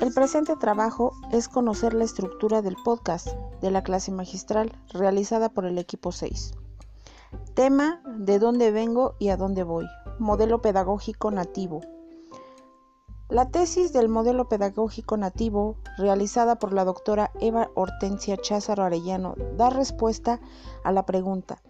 [0.00, 3.28] El presente trabajo es conocer la estructura del podcast
[3.62, 6.52] de la clase magistral realizada por el equipo 6.
[7.54, 9.86] Tema de dónde vengo y a dónde voy.
[10.18, 11.80] Modelo pedagógico nativo.
[13.30, 19.70] La tesis del modelo pedagógico nativo, realizada por la doctora Eva Hortensia Cházaro Arellano, da
[19.70, 20.40] respuesta
[20.84, 21.62] a la pregunta,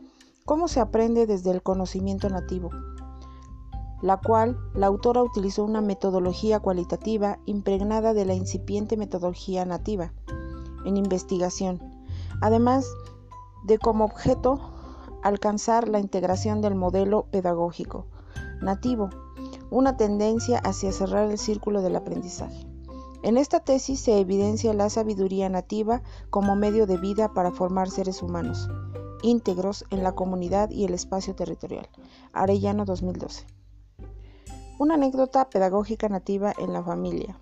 [0.45, 2.71] ¿cómo se aprende desde el conocimiento nativo?
[4.03, 10.13] La cual la autora utilizó una metodología cualitativa impregnada de la incipiente metodología nativa
[10.85, 11.81] en investigación,
[12.41, 12.89] además
[13.65, 14.61] de como objeto
[15.23, 18.07] alcanzar la integración del modelo pedagógico
[18.61, 19.11] nativo,
[19.71, 22.67] una tendencia hacia cerrar el círculo del aprendizaje.
[23.23, 28.23] En esta tesis se evidencia la sabiduría nativa como medio de vida para formar seres
[28.23, 28.69] humanos
[29.23, 31.89] íntegros en la comunidad y el espacio territorial.
[32.33, 33.56] Arellano 2012.
[34.79, 37.41] Una anécdota pedagógica nativa en la familia.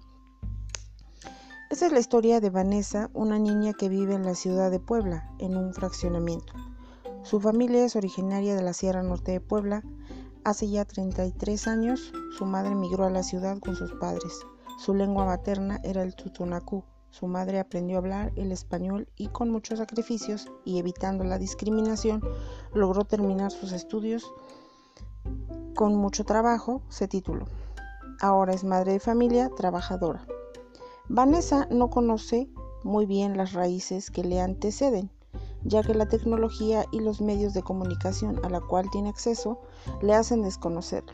[1.69, 5.29] Esta es la historia de Vanessa, una niña que vive en la ciudad de Puebla,
[5.41, 6.53] en un fraccionamiento.
[7.25, 9.83] Su familia es originaria de la Sierra Norte de Puebla.
[10.45, 14.47] Hace ya 33 años, su madre migró a la ciudad con sus padres.
[14.79, 16.85] Su lengua materna era el tutunacú.
[17.11, 22.23] Su madre aprendió a hablar el español y con muchos sacrificios y evitando la discriminación,
[22.75, 24.25] logró terminar sus estudios
[25.75, 27.47] con mucho trabajo, se tituló.
[28.21, 30.25] Ahora es madre de familia, trabajadora.
[31.09, 32.49] Vanessa no conoce
[32.85, 35.11] muy bien las raíces que le anteceden,
[35.65, 39.61] ya que la tecnología y los medios de comunicación a la cual tiene acceso
[40.01, 41.13] le hacen desconocerlo.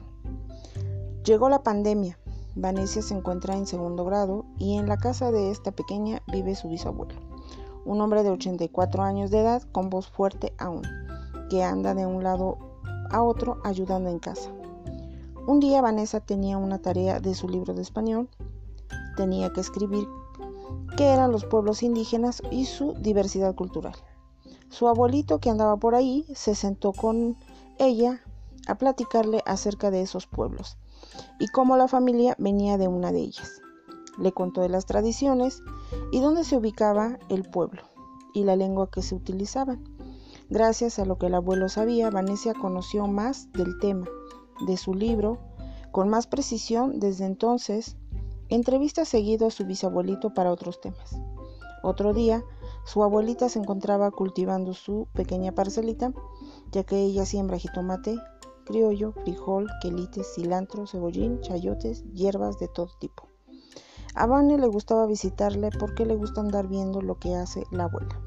[1.25, 2.19] Llegó la pandemia.
[2.55, 6.69] Vanessa se encuentra en segundo grado y en la casa de esta pequeña vive su
[6.69, 7.15] bisabuelo,
[7.85, 10.83] un hombre de 84 años de edad con voz fuerte aún,
[11.49, 12.70] que anda de un lado
[13.11, 14.51] a otro ayudando en casa.
[15.47, 18.29] Un día Vanessa tenía una tarea de su libro de español.
[19.17, 20.07] Tenía que escribir
[20.97, 23.95] qué eran los pueblos indígenas y su diversidad cultural.
[24.69, 27.37] Su abuelito que andaba por ahí se sentó con
[27.79, 28.23] ella
[28.69, 30.77] a platicarle acerca de esos pueblos
[31.41, 33.61] y cómo la familia venía de una de ellas.
[34.19, 35.63] Le contó de las tradiciones
[36.13, 37.83] y dónde se ubicaba el pueblo
[38.35, 39.83] y la lengua que se utilizaban.
[40.51, 44.09] Gracias a lo que el abuelo sabía, Vanessa conoció más del tema
[44.67, 45.39] de su libro
[45.93, 47.97] con más precisión desde entonces.
[48.49, 51.17] Entrevista seguido a su bisabuelito para otros temas.
[51.85, 52.43] Otro día,
[52.85, 56.13] su abuelita se encontraba cultivando su pequeña parcelita,
[56.73, 58.19] ya que ella siembra jitomate,
[58.65, 63.29] criollo, frijol, quelites, cilantro, cebollín, chayotes, hierbas de todo tipo.
[64.17, 68.21] A Vane le gustaba visitarle porque le gusta andar viendo lo que hace la abuela.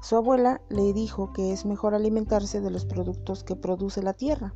[0.00, 4.54] Su abuela le dijo que es mejor alimentarse de los productos que produce la tierra,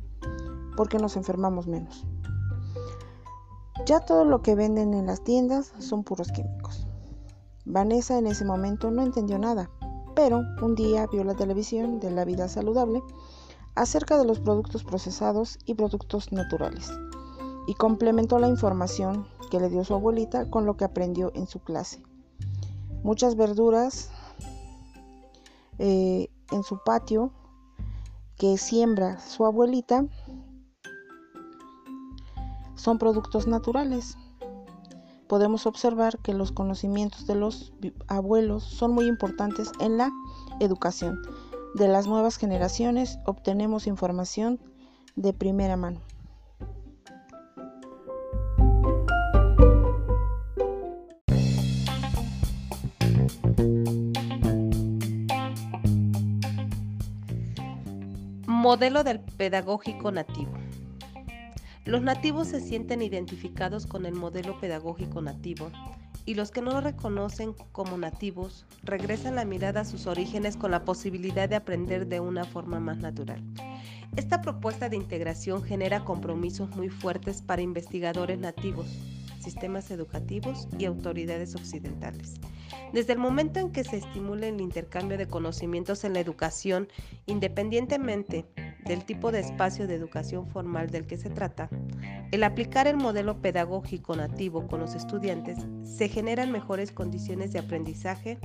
[0.77, 2.05] porque nos enfermamos menos.
[3.85, 6.87] Ya todo lo que venden en las tiendas son puros químicos.
[7.65, 9.69] Vanessa en ese momento no entendió nada,
[10.15, 13.01] pero un día vio la televisión de la vida saludable
[13.75, 16.91] acerca de los productos procesados y productos naturales
[17.67, 21.59] y complementó la información que le dio su abuelita con lo que aprendió en su
[21.59, 22.01] clase.
[23.03, 24.09] Muchas verduras
[25.79, 27.31] eh, en su patio
[28.37, 30.05] que siembra su abuelita
[32.75, 34.17] son productos naturales.
[35.27, 37.73] Podemos observar que los conocimientos de los
[38.07, 40.11] abuelos son muy importantes en la
[40.59, 41.21] educación.
[41.75, 44.59] De las nuevas generaciones obtenemos información
[45.15, 46.01] de primera mano.
[58.73, 60.51] Modelo del pedagógico nativo.
[61.85, 65.71] Los nativos se sienten identificados con el modelo pedagógico nativo
[66.25, 70.71] y los que no lo reconocen como nativos regresan la mirada a sus orígenes con
[70.71, 73.43] la posibilidad de aprender de una forma más natural.
[74.15, 78.87] Esta propuesta de integración genera compromisos muy fuertes para investigadores nativos,
[79.39, 82.39] sistemas educativos y autoridades occidentales.
[82.91, 86.87] Desde el momento en que se estimule el intercambio de conocimientos en la educación,
[87.25, 88.45] independientemente
[88.85, 91.69] del tipo de espacio de educación formal del que se trata,
[92.31, 98.39] el aplicar el modelo pedagógico nativo con los estudiantes se generan mejores condiciones de aprendizaje,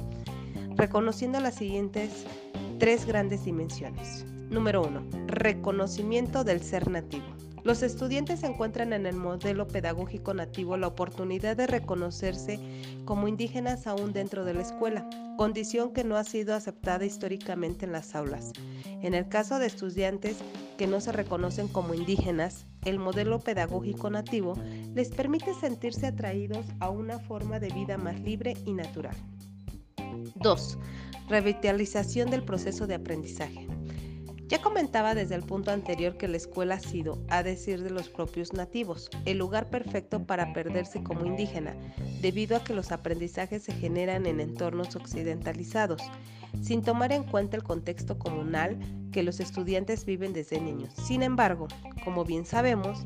[0.76, 2.26] reconociendo las siguientes
[2.78, 4.24] tres grandes dimensiones.
[4.50, 5.26] Número 1.
[5.26, 7.37] Reconocimiento del ser nativo.
[7.64, 12.58] Los estudiantes encuentran en el modelo pedagógico nativo la oportunidad de reconocerse
[13.04, 17.92] como indígenas aún dentro de la escuela, condición que no ha sido aceptada históricamente en
[17.92, 18.52] las aulas.
[19.02, 20.38] En el caso de estudiantes
[20.76, 24.54] que no se reconocen como indígenas, el modelo pedagógico nativo
[24.94, 29.16] les permite sentirse atraídos a una forma de vida más libre y natural.
[30.36, 30.78] 2.
[31.28, 33.66] Revitalización del proceso de aprendizaje.
[34.48, 38.08] Ya comentaba desde el punto anterior que la escuela ha sido, a decir de los
[38.08, 41.76] propios nativos, el lugar perfecto para perderse como indígena,
[42.22, 46.00] debido a que los aprendizajes se generan en entornos occidentalizados,
[46.62, 48.78] sin tomar en cuenta el contexto comunal
[49.12, 50.94] que los estudiantes viven desde niños.
[50.94, 51.68] Sin embargo,
[52.02, 53.04] como bien sabemos,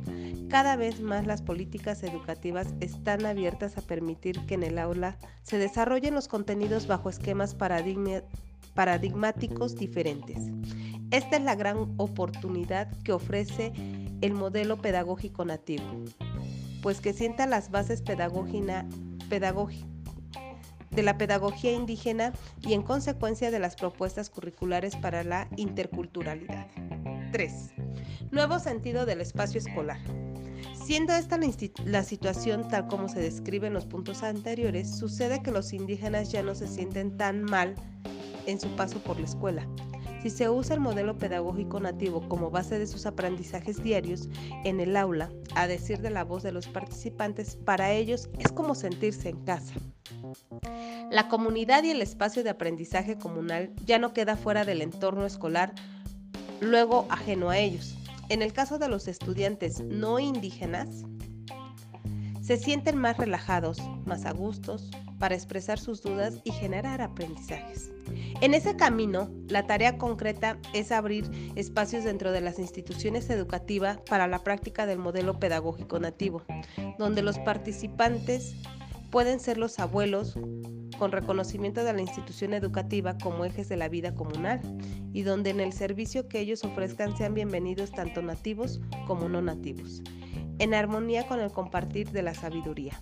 [0.49, 5.59] cada vez más las políticas educativas están abiertas a permitir que en el aula se
[5.59, 10.53] desarrollen los contenidos bajo esquemas paradigmáticos diferentes
[11.13, 13.73] esta es la gran oportunidad que ofrece
[14.23, 15.85] el modelo pedagógico nativo,
[16.83, 18.17] pues que sienta las bases de
[21.03, 22.33] la pedagogía indígena
[22.63, 26.67] y en consecuencia de las propuestas curriculares para la interculturalidad.
[27.31, 27.53] 3.
[28.31, 30.01] Nuevo sentido del espacio escolar.
[30.85, 31.39] Siendo esta
[31.85, 36.43] la, situación tal como se describe en los puntos anteriores, sucede que los indígenas ya
[36.43, 37.75] no se sienten tan mal
[38.47, 39.69] en su paso por la escuela,
[40.23, 44.29] si se usa el modelo pedagógico nativo como base de sus aprendizajes diarios
[44.65, 48.77] en el aula, a decir de la voz de los participantes, para ellos es como
[48.77, 49.75] sentirse en casa.
[51.11, 55.75] La comunidad y el espacio de aprendizaje comunal ya no queda fuera del entorno escolar,
[56.61, 57.99] luego ajeno a ellos.
[58.29, 60.89] En el caso de los estudiantes no indígenas,
[62.41, 64.89] se sienten más relajados, más a gustos,
[65.19, 67.91] para expresar sus dudas y generar aprendizajes.
[68.43, 74.27] En ese camino, la tarea concreta es abrir espacios dentro de las instituciones educativas para
[74.27, 76.43] la práctica del modelo pedagógico nativo,
[76.99, 78.57] donde los participantes
[79.13, 80.37] pueden ser los abuelos
[80.99, 84.61] con reconocimiento de la institución educativa como ejes de la vida comunal
[85.13, 90.03] y donde en el servicio que ellos ofrezcan sean bienvenidos tanto nativos como no nativos,
[90.59, 93.01] en armonía con el compartir de la sabiduría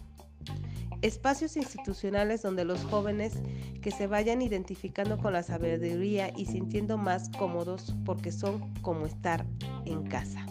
[1.03, 3.35] espacios institucionales donde los jóvenes
[3.83, 9.47] que se vayan identificando con la sabiduría y sintiendo más cómodos porque son como estar
[9.87, 10.47] en casa.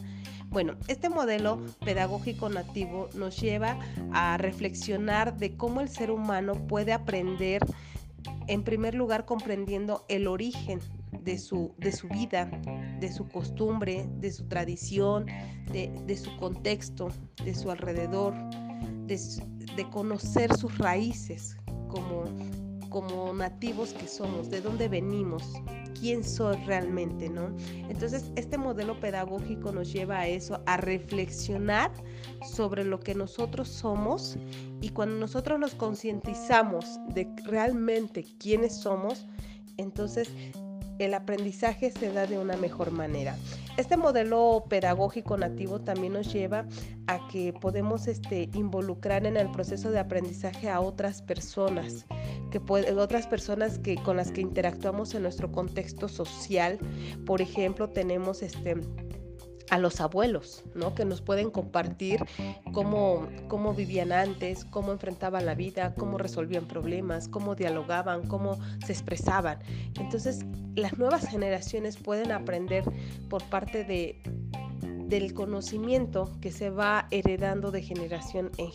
[0.49, 3.79] Bueno, este modelo pedagógico nativo nos lleva
[4.11, 7.61] a reflexionar de cómo el ser humano puede aprender,
[8.47, 10.79] en primer lugar, comprendiendo el origen
[11.11, 12.49] de su, de su vida,
[12.99, 15.27] de su costumbre, de su tradición,
[15.71, 17.09] de, de su contexto,
[17.45, 18.33] de su alrededor,
[19.09, 21.57] de, conocer sus raíces
[21.87, 22.25] como,
[22.89, 25.43] como nativos que somos, de dónde venimos,
[25.99, 27.55] quién soy realmente, ¿no?
[27.89, 31.91] Entonces, este modelo pedagógico nos lleva a eso, a reflexionar
[32.53, 34.37] sobre lo que nosotros somos
[34.81, 39.25] y cuando nosotros nos concientizamos de realmente quiénes somos,
[39.77, 40.29] entonces
[40.99, 43.37] el aprendizaje se da de una mejor manera.
[43.77, 46.65] Este modelo pedagógico nativo también nos lleva
[47.07, 52.05] a que podemos este, involucrar en el proceso de aprendizaje a otras personas,
[52.51, 52.61] que
[52.91, 56.77] otras personas que, con las que interactuamos en nuestro contexto social.
[57.25, 58.75] Por ejemplo, tenemos este
[59.69, 60.95] a los abuelos, ¿no?
[60.95, 62.25] Que nos pueden compartir
[62.73, 68.93] cómo, cómo vivían antes, cómo enfrentaban la vida, cómo resolvían problemas, cómo dialogaban, cómo se
[68.93, 69.59] expresaban.
[69.99, 70.45] Entonces,
[70.75, 72.83] las nuevas generaciones pueden aprender
[73.29, 74.21] por parte de,
[75.07, 78.69] del conocimiento que se va heredando de generación en,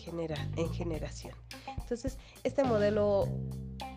[0.57, 1.33] en generación.
[1.77, 3.27] Entonces, este modelo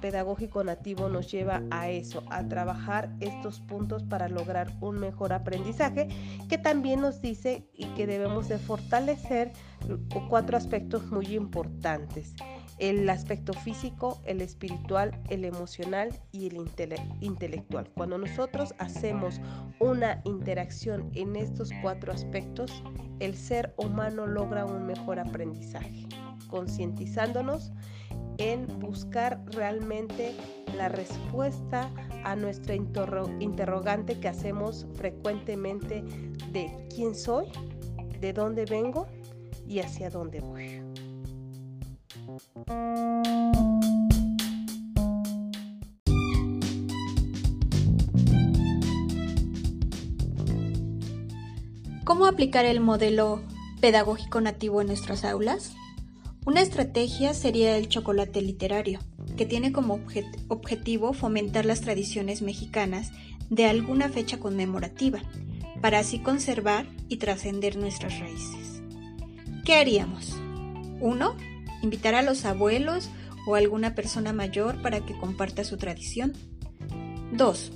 [0.00, 6.08] pedagógico nativo nos lleva a eso, a trabajar estos puntos para lograr un mejor aprendizaje,
[6.48, 9.52] que también nos dice y que debemos de fortalecer
[10.28, 12.34] cuatro aspectos muy importantes.
[12.78, 16.56] El aspecto físico, el espiritual, el emocional y el
[17.20, 17.90] intelectual.
[17.94, 19.40] Cuando nosotros hacemos
[19.80, 22.84] una interacción en estos cuatro aspectos,
[23.18, 26.06] el ser humano logra un mejor aprendizaje,
[26.46, 27.72] concientizándonos
[28.38, 30.34] en buscar realmente
[30.76, 31.90] la respuesta
[32.24, 36.02] a nuestra interrogante que hacemos frecuentemente
[36.52, 37.46] de quién soy,
[38.20, 39.06] de dónde vengo
[39.66, 40.82] y hacia dónde voy.
[52.04, 53.42] ¿Cómo aplicar el modelo
[53.80, 55.77] pedagógico nativo en nuestras aulas?
[56.48, 59.00] Una estrategia sería el chocolate literario,
[59.36, 60.00] que tiene como
[60.48, 63.12] objetivo fomentar las tradiciones mexicanas
[63.50, 65.20] de alguna fecha conmemorativa,
[65.82, 68.80] para así conservar y trascender nuestras raíces.
[69.66, 70.38] ¿Qué haríamos?
[71.00, 71.36] 1.
[71.82, 73.10] Invitar a los abuelos
[73.46, 76.32] o alguna persona mayor para que comparta su tradición.
[77.32, 77.72] 2.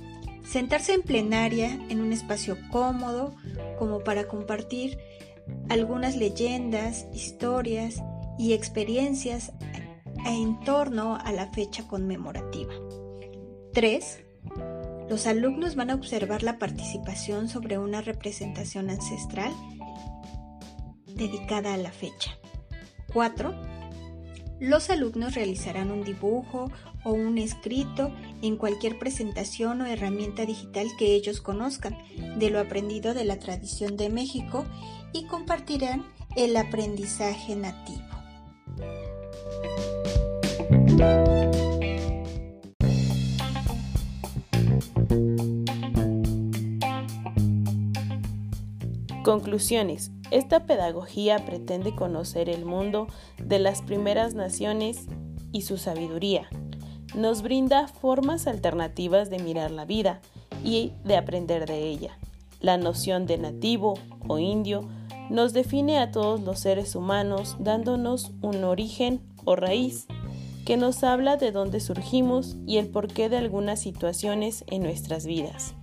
[0.47, 3.35] Sentarse en plenaria en un espacio cómodo
[3.77, 4.97] como para compartir
[5.69, 8.01] algunas leyendas, historias
[8.37, 9.51] y experiencias
[10.25, 12.73] en torno a la fecha conmemorativa.
[13.73, 14.23] 3.
[15.09, 19.51] Los alumnos van a observar la participación sobre una representación ancestral
[21.07, 22.37] dedicada a la fecha.
[23.11, 23.53] 4.
[24.59, 26.71] Los alumnos realizarán un dibujo
[27.03, 31.97] o un escrito en cualquier presentación o herramienta digital que ellos conozcan
[32.37, 34.65] de lo aprendido de la tradición de México
[35.11, 38.12] y compartirán el aprendizaje nativo.
[49.23, 50.11] Conclusiones.
[50.31, 53.07] Esta pedagogía pretende conocer el mundo
[53.37, 55.07] de las primeras naciones
[55.53, 56.49] y su sabiduría.
[57.15, 60.19] Nos brinda formas alternativas de mirar la vida
[60.63, 62.17] y de aprender de ella.
[62.59, 63.93] La noción de nativo
[64.27, 64.89] o indio
[65.29, 70.05] nos define a todos los seres humanos dándonos un origen o raíz
[70.65, 75.75] que nos habla de dónde surgimos y el porqué de algunas situaciones en nuestras vidas.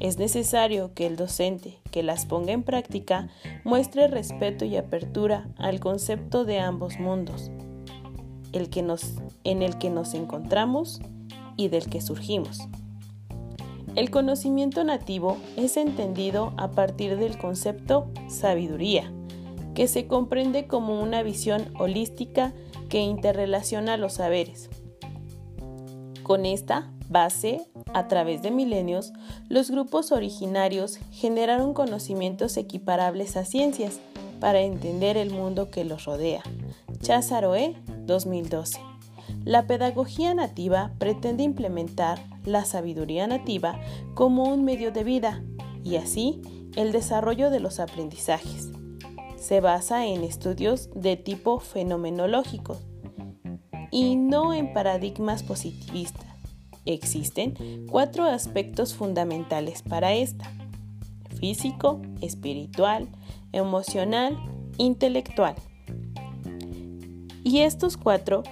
[0.00, 3.28] Es necesario que el docente que las ponga en práctica
[3.64, 7.50] muestre respeto y apertura al concepto de ambos mundos,
[8.52, 11.00] el que nos, en el que nos encontramos
[11.56, 12.60] y del que surgimos.
[13.96, 19.12] El conocimiento nativo es entendido a partir del concepto sabiduría,
[19.74, 22.52] que se comprende como una visión holística
[22.88, 24.70] que interrelaciona los saberes.
[26.22, 27.60] Con esta base,
[27.94, 29.12] a través de milenios,
[29.48, 34.00] los grupos originarios generaron conocimientos equiparables a ciencias
[34.40, 36.42] para entender el mundo que los rodea.
[37.00, 37.76] Chazaroe,
[38.06, 38.80] 2012.
[39.44, 43.80] La pedagogía nativa pretende implementar la sabiduría nativa
[44.14, 45.42] como un medio de vida
[45.84, 46.40] y así
[46.76, 48.70] el desarrollo de los aprendizajes.
[49.38, 52.76] Se basa en estudios de tipo fenomenológico
[53.90, 56.26] y no en paradigmas positivistas.
[56.84, 60.50] Existen cuatro aspectos fundamentales para esta.
[61.38, 63.08] Físico, espiritual,
[63.52, 64.36] emocional,
[64.76, 65.54] intelectual.
[67.44, 68.42] Y estos cuatro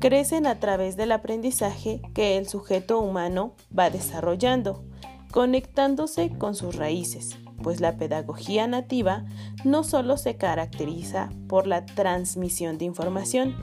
[0.00, 4.84] crecen a través del aprendizaje que el sujeto humano va desarrollando,
[5.30, 9.24] conectándose con sus raíces, pues la pedagogía nativa
[9.64, 13.56] no solo se caracteriza por la transmisión de información,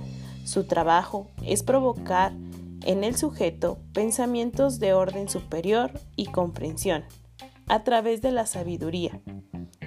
[0.43, 2.33] su trabajo es provocar
[2.83, 7.03] en el sujeto pensamientos de orden superior y comprensión,
[7.67, 9.21] a través de la sabiduría,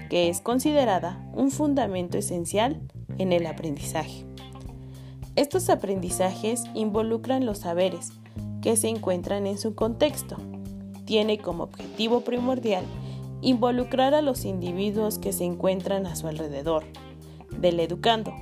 [0.09, 2.81] que es considerada un fundamento esencial
[3.19, 4.25] en el aprendizaje.
[5.37, 8.13] Estos aprendizajes involucran los saberes
[8.63, 10.37] que se encuentran en su contexto.
[11.05, 12.85] Tiene como objetivo primordial
[13.45, 16.85] involucrar a los individuos que se encuentran a su alrededor,
[17.51, 18.33] del educando,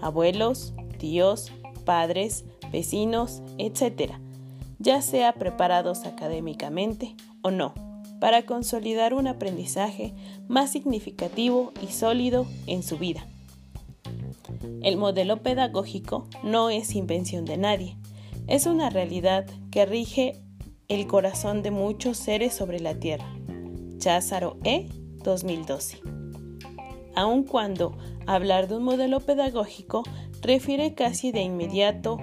[0.00, 1.50] abuelos, tíos,
[1.84, 4.12] padres, vecinos, etc.,
[4.78, 7.74] ya sea preparados académicamente o no,
[8.20, 10.14] para consolidar un aprendizaje
[10.46, 13.26] más significativo y sólido en su vida.
[14.82, 17.96] El modelo pedagógico no es invención de nadie,
[18.46, 20.36] es una realidad que rige
[20.88, 23.33] el corazón de muchos seres sobre la Tierra.
[23.98, 24.88] Cházaro E.
[25.22, 26.00] 2012.
[27.14, 27.96] Aun cuando
[28.26, 30.02] hablar de un modelo pedagógico
[30.42, 32.18] refiere casi de inmediato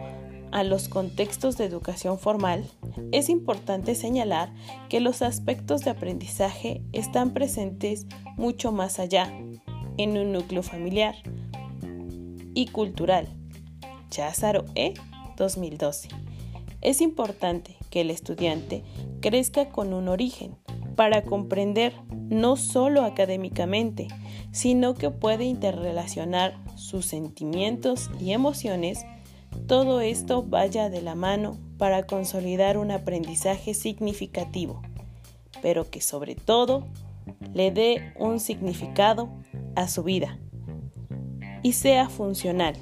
[0.52, 2.70] a los contextos de educación formal,
[3.12, 4.54] es importante señalar
[4.90, 8.06] que los aspectos de aprendizaje están presentes
[8.38, 9.32] mucho más allá,
[9.98, 11.16] en un núcleo familiar
[12.54, 13.28] y cultural.
[14.10, 14.94] Cházaro E.
[15.38, 16.10] 2012.
[16.82, 18.84] Es importante que el estudiante
[19.22, 20.58] crezca con un origen
[20.96, 21.94] para comprender
[22.30, 24.08] no solo académicamente,
[24.52, 29.06] sino que puede interrelacionar sus sentimientos y emociones
[29.68, 34.82] todo esto vaya de la mano para consolidar un aprendizaje significativo,
[35.62, 36.88] pero que sobre todo
[37.54, 39.30] le dé un significado
[39.76, 40.40] a su vida
[41.64, 42.76] y sea funcional.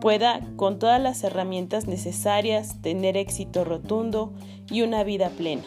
[0.00, 4.34] Pueda con todas las herramientas necesarias tener éxito rotundo
[4.70, 5.62] y una vida plena,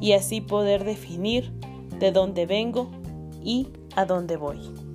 [0.00, 1.52] y así poder definir
[1.98, 2.90] de dónde vengo
[3.42, 4.85] y a dónde voy.